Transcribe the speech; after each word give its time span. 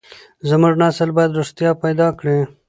زموږ 0.49 0.73
نسل 0.81 1.09
بايد 1.15 1.31
رښتيا 1.39 1.71
پيدا 1.83 2.07
کړي. 2.19 2.37